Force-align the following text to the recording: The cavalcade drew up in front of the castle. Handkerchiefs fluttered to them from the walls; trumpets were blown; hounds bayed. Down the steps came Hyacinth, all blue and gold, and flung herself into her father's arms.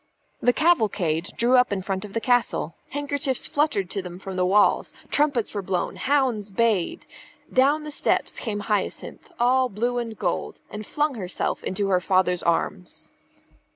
The 0.41 0.51
cavalcade 0.51 1.27
drew 1.37 1.57
up 1.57 1.71
in 1.71 1.83
front 1.83 2.03
of 2.05 2.13
the 2.13 2.19
castle. 2.19 2.73
Handkerchiefs 2.89 3.45
fluttered 3.45 3.87
to 3.91 4.01
them 4.01 4.17
from 4.17 4.35
the 4.35 4.47
walls; 4.47 4.93
trumpets 5.11 5.53
were 5.53 5.61
blown; 5.61 5.95
hounds 5.95 6.51
bayed. 6.51 7.05
Down 7.53 7.83
the 7.83 7.91
steps 7.91 8.39
came 8.39 8.61
Hyacinth, 8.61 9.29
all 9.39 9.69
blue 9.69 9.99
and 9.99 10.17
gold, 10.17 10.59
and 10.71 10.87
flung 10.87 11.13
herself 11.13 11.63
into 11.63 11.89
her 11.89 12.01
father's 12.01 12.41
arms. 12.41 13.11